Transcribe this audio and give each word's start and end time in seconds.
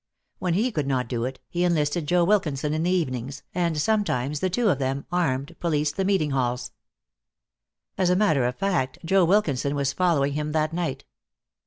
When 0.39 0.55
he 0.55 0.71
could 0.71 0.87
not 0.87 1.07
do 1.07 1.25
it, 1.25 1.39
he 1.47 1.63
enlisted 1.63 2.07
Joe 2.07 2.23
Wilkinson 2.23 2.73
in 2.73 2.81
the 2.81 2.89
evenings, 2.89 3.43
and 3.53 3.79
sometimes 3.79 4.39
the 4.39 4.49
two 4.49 4.69
of 4.69 4.79
them, 4.79 5.05
armed, 5.11 5.55
policed 5.59 5.95
the 5.95 6.03
meeting 6.03 6.31
halls. 6.31 6.71
As 7.99 8.09
a 8.09 8.15
matter 8.15 8.47
of 8.47 8.55
fact, 8.55 8.97
Joe 9.05 9.23
Wilkinson 9.25 9.75
was 9.75 9.93
following 9.93 10.33
him 10.33 10.53
that 10.53 10.73
night. 10.73 11.05